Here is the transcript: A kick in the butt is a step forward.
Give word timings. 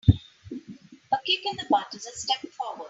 A 1.13 1.17
kick 1.27 1.45
in 1.45 1.57
the 1.57 1.67
butt 1.69 1.93
is 1.93 2.07
a 2.07 2.11
step 2.11 2.39
forward. 2.53 2.79